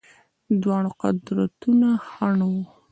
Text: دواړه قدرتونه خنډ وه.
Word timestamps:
دواړه 0.61 0.89
قدرتونه 1.01 1.87
خنډ 2.09 2.39
وه. 2.51 2.63